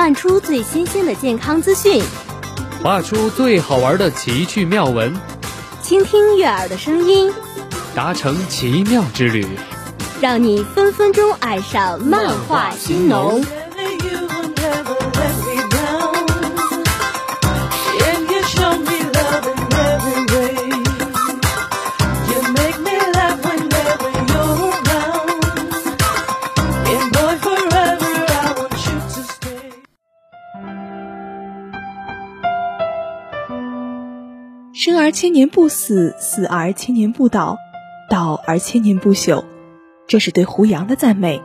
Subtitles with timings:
[0.00, 2.02] 漫出最新鲜的健康资讯，
[2.82, 5.14] 画出最好玩的奇趣妙文，
[5.82, 7.30] 倾听悦耳的声音，
[7.94, 9.46] 达成奇妙之旅，
[10.18, 13.44] 让你分分钟爱上漫画新农。
[34.82, 37.58] 生而千年不死，死而千年不倒，
[38.08, 39.44] 倒而千年不朽，
[40.06, 41.42] 这是对胡杨的赞美。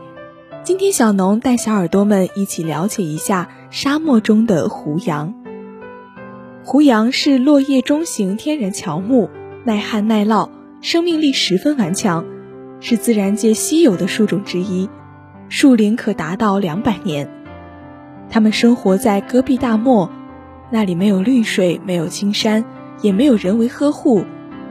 [0.64, 5.34] 今天小农带小耳朵们一起了解一下沙漠中的胡杨。
[6.64, 9.30] 胡杨是落叶中型天然乔木，
[9.66, 10.50] 耐旱耐涝，
[10.80, 12.24] 生命力十分顽强，
[12.80, 14.90] 是自然界稀有的树种之一，
[15.50, 17.30] 树龄可达到两百年。
[18.30, 20.10] 它们生活在戈壁大漠，
[20.72, 22.64] 那里没有绿水，没有青山。
[23.02, 24.26] 也没有人为呵护，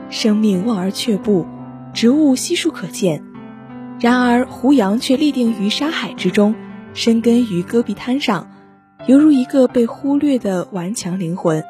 [0.09, 1.45] 生命望而却步，
[1.93, 3.23] 植物悉数可见。
[3.99, 6.53] 然而胡杨却立定于沙海之中，
[6.93, 8.49] 深根于戈壁滩上，
[9.07, 11.63] 犹如一个被忽略的顽强灵魂。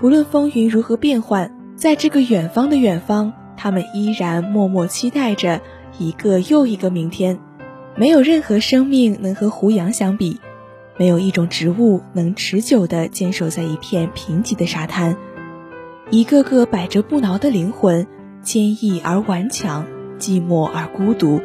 [0.00, 5.60] 不论风云如何变幻，在这个远方的远方，他们依然默默期待着
[5.98, 7.38] 一个又一个明天。
[7.96, 10.38] 没有任何生命能和胡杨相比，
[10.98, 15.16] 没有一种植物能持久地坚守在一片贫瘠的沙滩。
[16.08, 18.06] 一个个百折不挠的灵魂，
[18.40, 19.84] 坚毅而顽强，
[20.20, 21.40] 寂寞而孤独，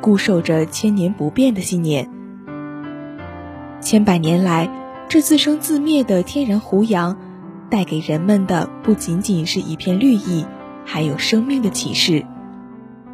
[0.00, 2.08] 固守着千年不变的信念。
[3.82, 4.70] 千百年来，
[5.10, 7.18] 这自生自灭的天然胡杨，
[7.68, 10.46] 带给人们的不仅仅是一片绿意，
[10.86, 12.24] 还有生命的启示。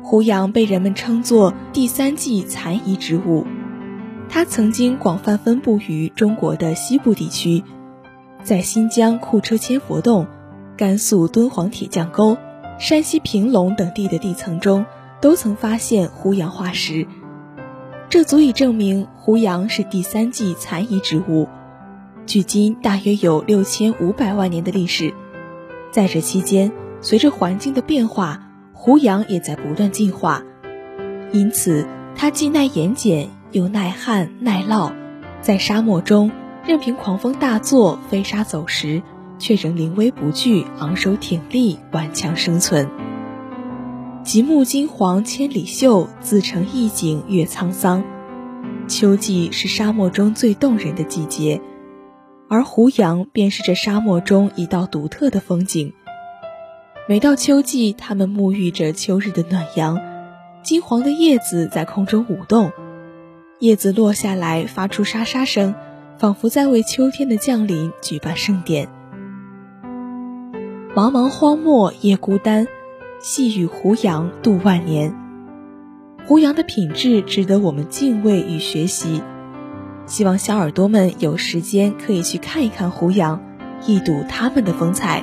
[0.05, 3.45] 胡杨被人们称作第三纪残遗植物，
[4.29, 7.65] 它曾经广泛分布于中国的西部地区，
[8.45, 10.29] 在新疆库车千佛洞。
[10.77, 12.37] 甘肃敦煌铁匠沟、
[12.79, 14.85] 山西平隆等地的地层中，
[15.21, 17.07] 都曾发现胡杨化石，
[18.11, 21.49] 这足以证明胡杨是第三纪残遗植物，
[22.27, 25.15] 距今大约有六千五百万年的历史。
[25.91, 28.43] 在这期间，随着环境的变化，
[28.75, 30.43] 胡杨也在不断进化，
[31.33, 34.93] 因此它既耐盐碱又耐旱耐涝，
[35.41, 36.31] 在沙漠中
[36.67, 39.03] 任凭狂风大作、飞沙走石。
[39.39, 42.89] 却仍临危不惧，昂首挺立，顽强生存。
[44.23, 48.03] 极目金黄千里秀，自成一景越沧桑。
[48.89, 51.61] 秋季是沙漠中最动人的季节，
[52.49, 55.93] 而胡杨便是这沙漠中一道独特的风景。
[57.09, 60.01] 每到秋季，它们沐浴着秋日的暖阳，
[60.63, 62.73] 金黄的叶子在空中舞动，
[63.61, 65.75] 叶子落下来发出沙沙声，
[66.19, 68.89] 仿佛在为秋天的降临举办盛典。
[70.97, 72.67] 茫茫荒漠夜孤单，
[73.21, 75.15] 细雨胡杨度万年。
[76.27, 79.23] 胡杨的品质值得我们敬畏与学习。
[80.07, 83.43] 希望小耳朵们有时间可以去看一看胡杨，
[83.87, 85.23] 一睹他们的风采。